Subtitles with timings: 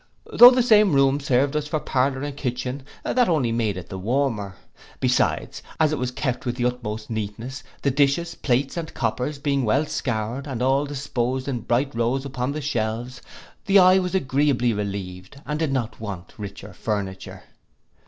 [0.33, 3.99] Though the same room served us for parlour and kitchen, that only made it the
[3.99, 4.55] warmer.
[4.99, 9.63] Besides, as it was kept with the utmost neatness, the dishes, plates, and coppers, being
[9.63, 13.21] well scoured, and all disposed in bright rows on the shelves,
[13.67, 17.43] the eye was agreeably relieved, and did not want richer furniture.